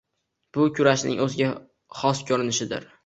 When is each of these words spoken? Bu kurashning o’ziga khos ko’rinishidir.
Bu 0.57 0.63
kurashning 0.79 1.21
o’ziga 1.27 1.49
khos 2.01 2.23
ko’rinishidir. 2.31 2.91